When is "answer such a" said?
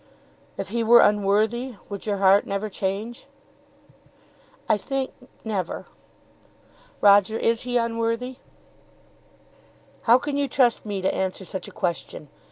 11.13-11.71